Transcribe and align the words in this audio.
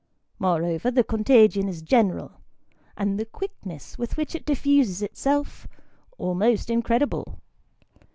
Moreover, 0.39 0.89
the 0.89 1.03
contagion 1.03 1.69
is 1.69 1.83
general, 1.83 2.31
and 2.97 3.19
the 3.19 3.25
quickness 3.25 3.99
with 3.99 4.17
which 4.17 4.33
it 4.33 4.47
diffuses 4.47 5.03
itself, 5.03 5.67
almost 6.17 6.71
incredible. 6.71 7.37